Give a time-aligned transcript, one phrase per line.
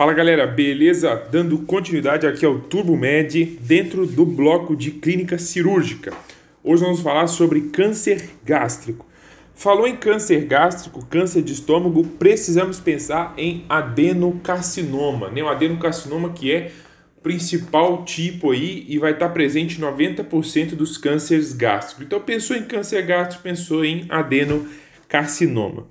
[0.00, 1.14] Fala galera, beleza?
[1.30, 6.10] Dando continuidade aqui ao Turbo Med dentro do bloco de clínica cirúrgica.
[6.64, 9.04] Hoje vamos falar sobre câncer gástrico.
[9.54, 15.42] Falou em câncer gástrico, câncer de estômago, precisamos pensar em adenocarcinoma, né?
[15.42, 16.72] O adenocarcinoma que é
[17.22, 22.06] principal tipo aí e vai estar presente em 90% dos cânceres gástricos.
[22.06, 25.88] Então pensou em câncer gástrico, pensou em adenocarcinoma.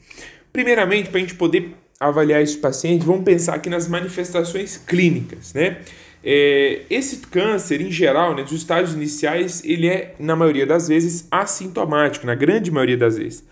[0.52, 5.80] Primeiramente, para a gente poder avaliar esse paciente, vamos pensar aqui nas manifestações clínicas, né?
[6.24, 11.28] É, esse câncer, em geral, né, dos estágios iniciais, ele é, na maioria das vezes,
[11.32, 13.44] assintomático, na grande maioria das vezes.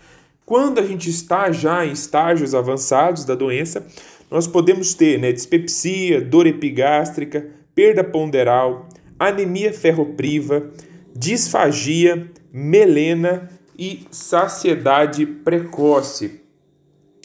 [0.44, 3.86] Quando a gente está já em estágios avançados da doença,
[4.30, 8.88] nós podemos ter né, dispepsia, dor epigástrica, perda ponderal,
[9.18, 10.70] anemia ferropriva,
[11.14, 16.40] disfagia, melena e saciedade precoce.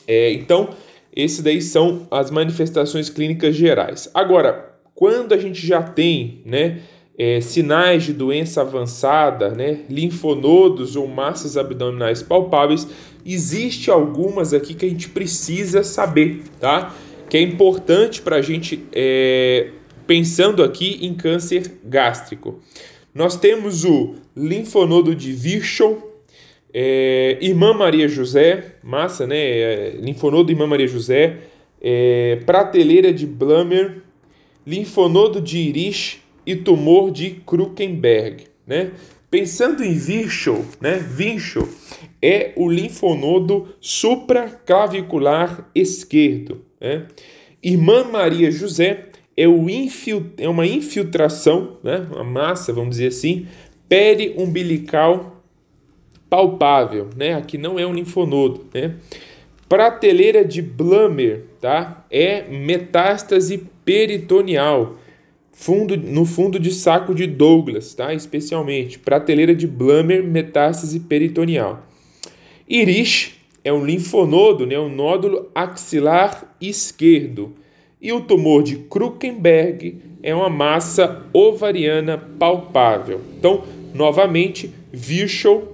[0.07, 0.69] É, então,
[1.15, 4.09] esses daí são as manifestações clínicas gerais.
[4.13, 6.79] Agora, quando a gente já tem né,
[7.17, 12.87] é, sinais de doença avançada, né, linfonodos ou massas abdominais palpáveis,
[13.25, 16.93] existe algumas aqui que a gente precisa saber, tá?
[17.29, 19.69] Que é importante para a gente, é,
[20.05, 22.59] pensando aqui em câncer gástrico.
[23.13, 26.12] Nós temos o linfonodo de Virchow,
[26.73, 29.37] é, Irmã Maria José, massa, né?
[29.37, 31.37] É, linfonodo Irmã Maria José,
[31.79, 34.01] é, prateleira de Blammer,
[34.65, 38.91] linfonodo de Irish e tumor de Krukenberg, né?
[39.29, 40.97] Pensando em Virchow, né?
[40.97, 41.67] Virchow
[42.21, 47.05] é o linfonodo supraclavicular esquerdo, né?
[47.61, 52.07] Irmã Maria José é, o infil, é uma infiltração, né?
[52.11, 53.47] Uma massa, vamos dizer assim,
[53.87, 55.32] periumbilical
[56.33, 57.35] palpável, né?
[57.35, 58.95] Aqui não é um linfonodo, né?
[59.69, 62.03] Prateleira de Blammer, tá?
[62.09, 64.95] É metástase peritoneal,
[65.51, 68.15] fundo, no fundo de saco de Douglas, tá?
[68.15, 71.85] Especialmente prateleira de Blammer, metástase peritoneal.
[72.67, 74.79] Irish é um linfonodo, né?
[74.79, 77.53] Um nódulo axilar esquerdo.
[78.01, 83.21] E o tumor de Krukenberg é uma massa ovariana palpável.
[83.37, 85.72] Então, novamente, Virchow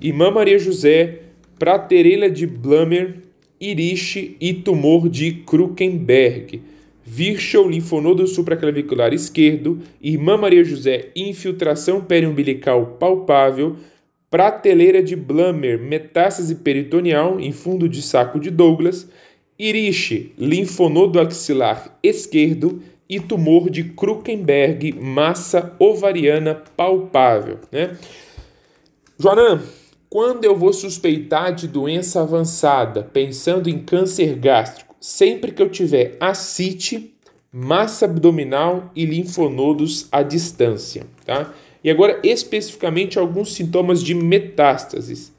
[0.00, 1.20] Irmã Maria José,
[1.58, 3.16] Praterela de Blammer,
[3.60, 6.62] Iriche e tumor de Krukenberg.
[7.04, 13.76] Virchow, linfonodo supraclavicular esquerdo, Irmã Maria José, infiltração periumbilical palpável,
[14.30, 19.06] prateleira de Blammer, metástase peritoneal em fundo de saco de Douglas,
[19.58, 27.58] Iriche, linfonodo axilar esquerdo e tumor de Krukenberg, massa ovariana palpável.
[27.70, 27.98] Né?
[29.18, 29.60] Joanã,
[30.10, 36.16] quando eu vou suspeitar de doença avançada, pensando em câncer gástrico, sempre que eu tiver
[36.18, 37.14] ascite,
[37.52, 41.54] massa abdominal e linfonodos à distância, tá?
[41.82, 45.32] E agora especificamente alguns sintomas de metástases: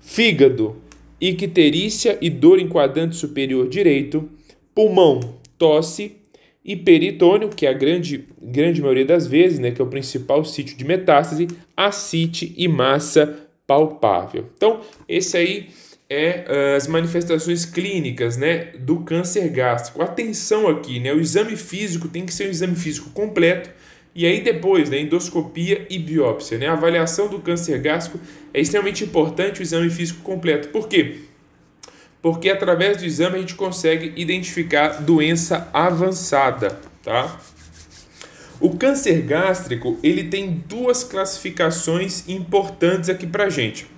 [0.00, 0.76] fígado,
[1.18, 4.28] icterícia e dor em quadrante superior direito,
[4.74, 5.20] pulmão,
[5.56, 6.16] tosse
[6.62, 10.44] e peritônio, que é a grande, grande maioria das vezes, né, que é o principal
[10.44, 14.46] sítio de metástase, ascite e massa palpável.
[14.56, 15.68] Então, esse aí
[16.08, 20.02] é uh, as manifestações clínicas, né, do câncer gástrico.
[20.02, 23.70] Atenção aqui, né, o exame físico tem que ser um exame físico completo
[24.12, 28.18] e aí depois, né, endoscopia e biópsia, né, a avaliação do câncer gástrico
[28.52, 30.70] é extremamente importante o exame físico completo.
[30.70, 31.20] Por quê?
[32.20, 37.40] Porque através do exame a gente consegue identificar doença avançada, tá?
[38.60, 43.90] O câncer gástrico ele tem duas classificações importantes aqui para gente.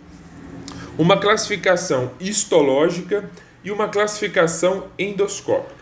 [0.96, 3.28] Uma classificação histológica
[3.64, 5.74] e uma classificação endoscópica.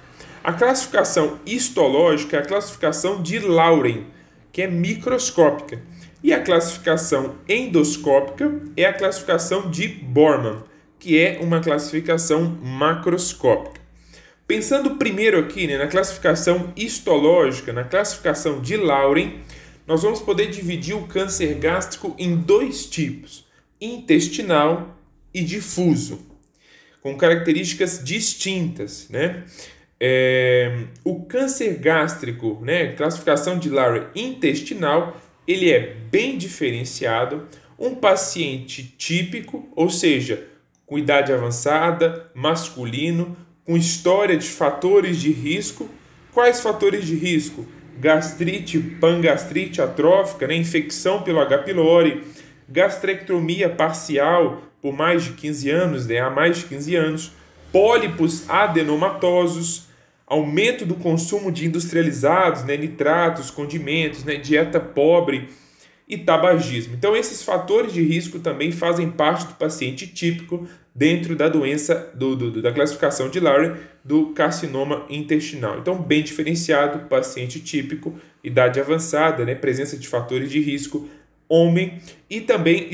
[0.42, 4.04] A classificação histológica é a classificação de Lauren,
[4.50, 5.82] que é microscópica,
[6.22, 10.62] e a classificação endoscópica é a classificação de Borman,
[10.98, 13.79] que é uma classificação macroscópica.
[14.50, 19.34] Pensando primeiro aqui né, na classificação histológica, na classificação de Lauren,
[19.86, 23.46] nós vamos poder dividir o câncer gástrico em dois tipos:
[23.80, 24.98] intestinal
[25.32, 26.26] e difuso,
[27.00, 29.08] com características distintas.
[29.08, 29.44] Né?
[30.00, 37.46] É, o câncer gástrico, né, classificação de Lauren intestinal, ele é bem diferenciado.
[37.78, 40.44] Um paciente típico, ou seja,
[40.84, 43.36] com idade avançada, masculino,
[43.70, 45.88] com história de fatores de risco.
[46.34, 47.64] Quais fatores de risco?
[48.00, 50.56] Gastrite, pangastrite atrófica, né?
[50.56, 51.58] infecção pelo H.
[51.58, 52.24] pylori,
[52.68, 56.18] gastrectomia parcial por mais de 15 anos, né?
[56.18, 57.32] há mais de 15 anos,
[57.70, 59.86] pólipos adenomatosos,
[60.26, 65.48] aumento do consumo de industrializados, né, nitratos, condimentos, né, dieta pobre
[66.10, 66.94] e tabagismo.
[66.94, 72.34] Então, esses fatores de risco também fazem parte do paciente típico dentro da doença, do,
[72.34, 75.78] do, da classificação de Lowry do carcinoma intestinal.
[75.78, 81.08] Então, bem diferenciado, paciente típico, idade avançada, né, presença de fatores de risco,
[81.48, 82.90] homem e também,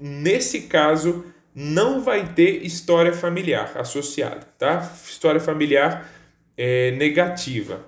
[0.00, 1.24] nesse caso,
[1.54, 4.92] não vai ter história familiar associada, tá?
[5.04, 6.10] História familiar
[6.56, 7.80] é, negativa.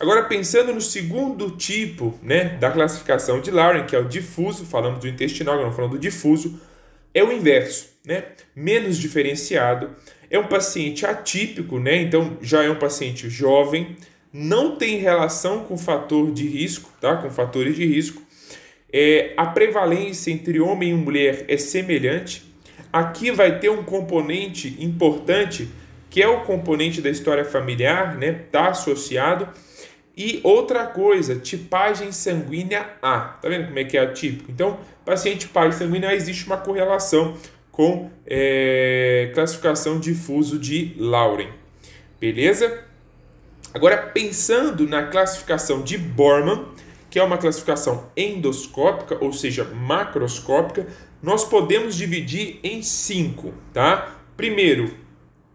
[0.00, 5.00] Agora, pensando no segundo tipo né, da classificação de Lauren, que é o difuso, falamos
[5.00, 6.60] do intestinal, agora falando do difuso,
[7.12, 8.24] é o inverso, né?
[8.54, 9.90] menos diferenciado.
[10.30, 11.96] É um paciente atípico, né?
[11.96, 13.96] então já é um paciente jovem,
[14.32, 17.16] não tem relação com fator de risco, tá?
[17.16, 18.22] com fatores de risco.
[18.92, 22.44] É, a prevalência entre homem e mulher é semelhante.
[22.92, 25.68] Aqui vai ter um componente importante
[26.08, 28.32] que é o componente da história familiar, né?
[28.50, 29.48] Tá associado.
[30.18, 33.20] E outra coisa, tipagem sanguínea A.
[33.20, 34.50] Tá vendo como é que é atípico?
[34.50, 37.36] Então, paciente tipagem sanguínea A existe uma correlação
[37.70, 41.52] com é, classificação difuso de Lauren.
[42.20, 42.82] Beleza?
[43.72, 46.66] Agora, pensando na classificação de Borman,
[47.08, 50.88] que é uma classificação endoscópica, ou seja, macroscópica,
[51.22, 54.16] nós podemos dividir em cinco, tá?
[54.36, 54.92] Primeiro,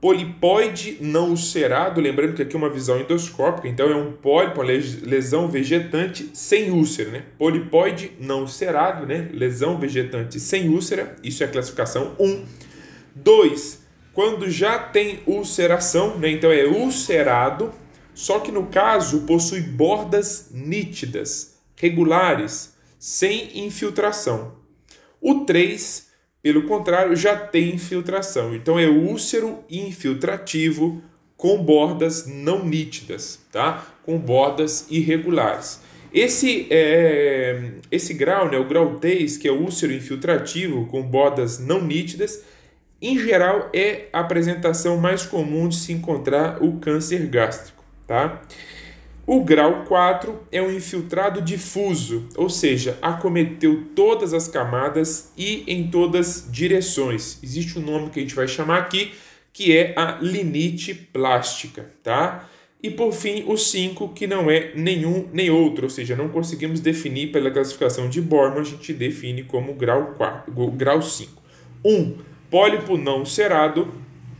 [0.03, 4.67] Polipoide não ulcerado, lembrando que aqui é uma visão endoscópica, então é um pólipo, uma
[4.67, 7.23] lesão vegetante sem úlcera, né?
[7.37, 9.29] Polipoide não ulcerado, né?
[9.31, 12.45] Lesão vegetante sem úlcera, isso é a classificação 1.
[13.15, 13.81] 2.
[14.11, 16.29] Quando já tem ulceração, né?
[16.31, 17.71] Então é ulcerado,
[18.13, 24.57] só que no caso possui bordas nítidas, regulares, sem infiltração.
[25.21, 26.11] O 3
[26.43, 28.53] pelo contrário, já tem infiltração.
[28.53, 31.01] Então é úlcero infiltrativo
[31.37, 33.87] com bordas não nítidas, tá?
[34.03, 35.81] Com bordas irregulares.
[36.13, 41.81] Esse, é, esse grau, né, o grau 3, que é úlcero infiltrativo com bordas não
[41.81, 42.43] nítidas,
[43.01, 48.41] em geral é a apresentação mais comum de se encontrar o câncer gástrico, tá?
[49.25, 55.89] O grau 4 é um infiltrado difuso, ou seja, acometeu todas as camadas e em
[55.89, 57.39] todas direções.
[57.41, 59.13] Existe um nome que a gente vai chamar aqui,
[59.53, 62.49] que é a linite plástica, tá?
[62.81, 66.81] E por fim, o 5, que não é nenhum nem outro, ou seja, não conseguimos
[66.81, 71.41] definir pela classificação de Borman, a gente define como grau 4, grau 5.
[71.85, 71.93] 1.
[71.93, 72.17] Um,
[72.49, 73.89] pólipo não cerado,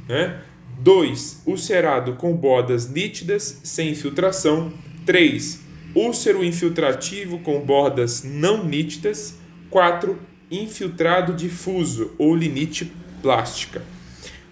[0.09, 0.41] né?
[0.83, 1.43] 2.
[1.45, 4.73] Ulcerado com bordas nítidas, sem infiltração.
[5.05, 5.61] 3.
[5.95, 9.35] Úlcero infiltrativo com bordas não nítidas.
[9.69, 10.19] 4.
[10.51, 12.91] Infiltrado difuso ou linite
[13.21, 13.81] plástica.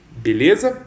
[0.10, 0.81] Beleza?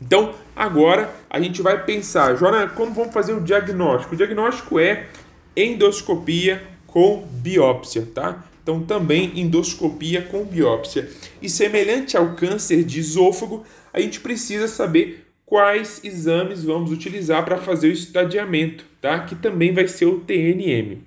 [0.00, 4.14] Então, agora a gente vai pensar, Jona, como vamos fazer o diagnóstico?
[4.14, 5.08] O diagnóstico é
[5.56, 8.44] endoscopia com biópsia, tá?
[8.64, 11.10] Então, também endoscopia com biópsia.
[11.42, 13.62] E semelhante ao câncer de esôfago,
[13.92, 19.20] a gente precisa saber quais exames vamos utilizar para fazer o estadiamento, tá?
[19.20, 21.02] Que também vai ser o TNM.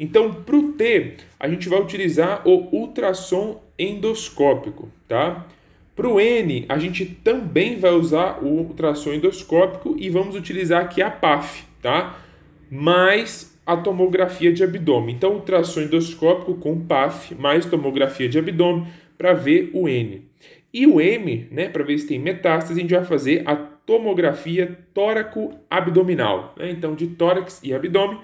[0.00, 5.46] Então, para o T, a gente vai utilizar o ultrassom endoscópico, tá?
[5.94, 11.02] Para o N, a gente também vai usar o ultrassom endoscópico e vamos utilizar aqui
[11.02, 12.18] a PAF, tá?
[12.70, 15.14] Mais a tomografia de abdômen.
[15.14, 18.86] Então, ultrassom endoscópico com PAF mais tomografia de abdômen
[19.16, 20.22] para ver o N.
[20.72, 24.78] E o M, né, para ver se tem metástase, a gente vai fazer a tomografia
[24.94, 26.54] tóraco-abdominal.
[26.56, 26.70] Né?
[26.70, 28.18] Então, de tórax e abdômen,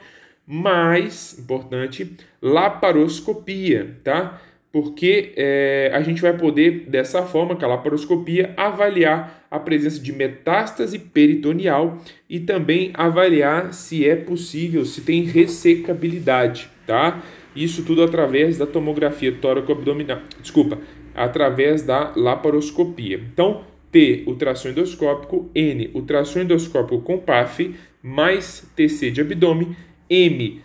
[0.46, 4.40] mais importante, laparoscopia, tá?
[4.70, 10.12] Porque é, a gente vai poder, dessa forma, com a laparoscopia, avaliar a presença de
[10.12, 11.98] metástase peritoneal
[12.28, 17.22] e também avaliar se é possível, se tem ressecabilidade, tá?
[17.56, 20.20] Isso tudo através da tomografia tóraco-abdominal.
[20.40, 20.78] Desculpa,
[21.14, 23.20] através da laparoscopia.
[23.32, 29.74] Então, T, ultrassom endoscópico, N, ultrassom endoscópico com PAF, mais TC de abdômen,
[30.08, 30.62] M,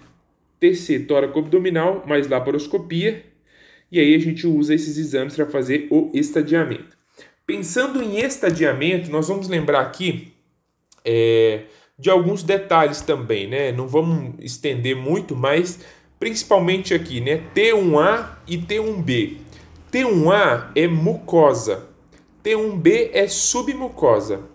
[0.60, 3.24] TC tóraco-abdominal, mais laparoscopia,
[3.94, 6.98] e aí a gente usa esses exames para fazer o estadiamento.
[7.46, 10.34] Pensando em estadiamento, nós vamos lembrar aqui
[11.06, 11.66] é,
[12.00, 13.72] de alguns detalhes também, né?
[13.72, 15.80] Não vamos estender muito, mas
[16.20, 17.44] principalmente aqui, né?
[17.54, 19.38] T1A e T1B.
[19.92, 21.88] T1A é mucosa,
[22.44, 24.53] T1B é submucosa.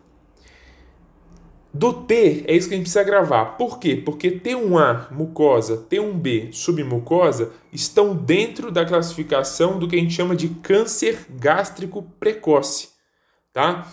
[1.73, 3.57] Do T é isso que a gente precisa gravar.
[3.57, 3.97] Por quê?
[3.97, 10.49] Porque T1A, mucosa, T1B, submucosa, estão dentro da classificação do que a gente chama de
[10.49, 12.89] câncer gástrico precoce.
[13.53, 13.87] Tá?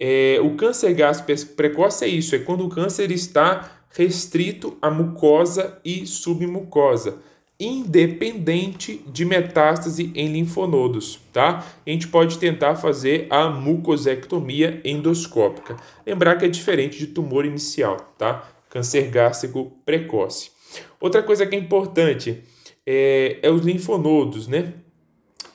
[0.00, 5.78] É, o câncer gástrico precoce é isso, é quando o câncer está restrito à mucosa
[5.84, 7.18] e submucosa,
[7.60, 11.66] independente de metástase em linfonodos, tá?
[11.84, 15.76] A gente pode tentar fazer a mucosectomia endoscópica.
[16.06, 18.48] Lembrar que é diferente de tumor inicial, tá?
[18.70, 20.52] Câncer gástrico precoce.
[21.00, 22.44] Outra coisa que é importante
[22.86, 24.74] é, é os linfonodos, né?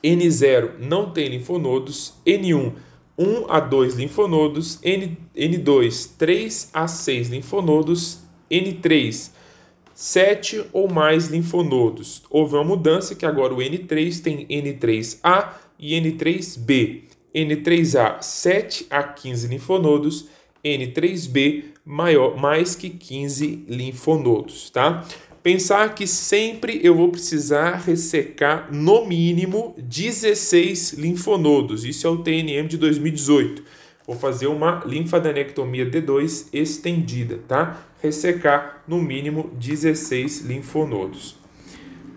[0.02, 2.74] N0 não tem linfonodos, N1
[3.16, 8.20] 1 a 2 linfonodos, N, N2 3 a 6 linfonodos,
[8.50, 9.30] N3
[9.94, 12.22] 7 ou mais linfonodos.
[12.28, 17.02] Houve uma mudança que agora o N3 tem N3A e N3B.
[17.34, 20.28] N3A 7 a 15 linfonodos,
[20.64, 25.04] N3B maior mais que 15 linfonodos, tá?
[25.42, 31.84] Pensar que sempre eu vou precisar ressecar no mínimo 16 linfonodos.
[31.84, 33.62] Isso é o TNM de 2018.
[34.06, 37.80] Vou fazer uma linfadenectomia D2 estendida, tá?
[38.02, 41.36] Ressecar no mínimo 16 linfonodos.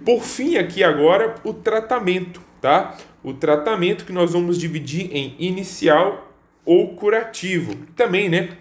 [0.06, 2.98] Por fim, aqui agora o tratamento, tá?
[3.24, 6.34] O tratamento que nós vamos dividir em inicial
[6.66, 7.76] ou curativo.
[7.96, 8.58] Também, né?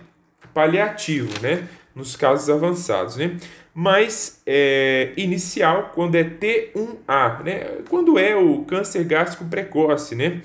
[0.55, 1.69] Paliativo, né?
[1.95, 3.39] Nos casos avançados, né?
[3.79, 7.79] mas é, inicial quando é T1A, né?
[7.91, 10.41] Quando é o câncer gástrico precoce, né?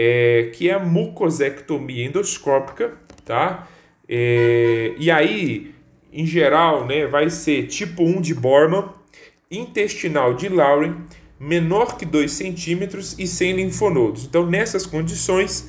[0.00, 3.66] É, que é a mucosectomia endoscópica, tá?
[4.08, 5.74] É, e aí,
[6.12, 8.90] em geral, né, vai ser tipo 1 de Bormann,
[9.50, 10.94] intestinal de Lauren,
[11.40, 14.24] menor que 2 centímetros e sem linfonodos.
[14.24, 15.68] Então, nessas condições,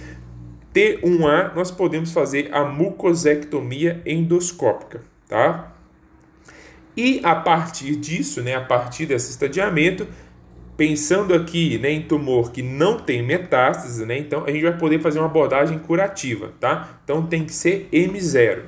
[0.75, 5.75] T1A, nós podemos fazer a mucosectomia endoscópica, tá?
[6.95, 10.07] E a partir disso, né, a partir desse estadiamento,
[10.79, 15.01] pensando aqui né, em tumor que não tem metástase, né, então a gente vai poder
[15.01, 17.01] fazer uma abordagem curativa, tá?
[17.03, 18.61] Então tem que ser M0.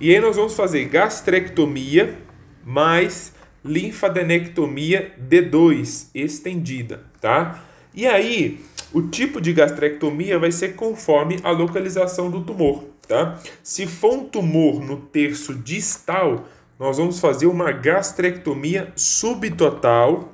[0.00, 2.16] E aí nós vamos fazer gastrectomia
[2.64, 7.62] mais linfadenectomia D2 estendida, tá?
[7.94, 8.60] E aí,
[8.90, 13.38] o tipo de gastrectomia vai ser conforme a localização do tumor, tá?
[13.62, 16.46] Se for um tumor no terço distal,
[16.78, 20.32] nós vamos fazer uma gastrectomia subtotal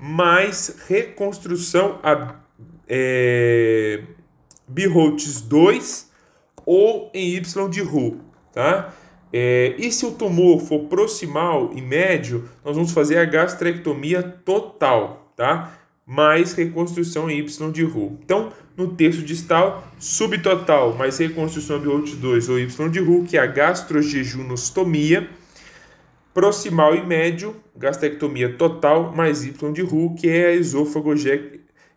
[0.00, 2.36] mais reconstrução a
[2.88, 4.02] é,
[4.66, 6.10] Biholtz 2
[6.64, 8.20] ou em Y de Ru,
[8.52, 8.94] tá?
[9.32, 15.32] É, e se o tumor for proximal e médio, nós vamos fazer a gastrectomia total,
[15.36, 15.72] tá?
[16.04, 18.18] Mais reconstrução em Y de Ru.
[18.24, 23.40] Então, no terço distal, subtotal mais reconstrução Biholtz 2 ou Y de Ru, que é
[23.40, 25.28] a gastrojejunostomia
[26.32, 31.14] proximal e médio, gastrectomia total, mais Y de Ru, que é a esôfago,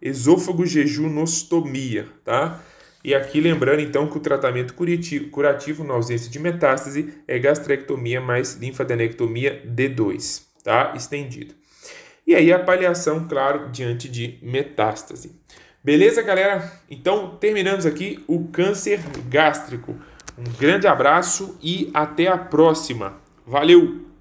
[0.01, 2.63] esôfago jejunostomia, tá?
[3.03, 8.21] E aqui lembrando então que o tratamento curativo, curativo na ausência de metástase é gastrectomia
[8.21, 10.93] mais linfadenectomia D2, tá?
[10.95, 11.53] Estendido.
[12.25, 15.35] E aí a paliação, claro, diante de metástase.
[15.83, 16.71] Beleza, galera?
[16.89, 19.93] Então, terminamos aqui o câncer gástrico.
[20.37, 23.17] Um grande abraço e até a próxima.
[23.45, 24.12] Valeu!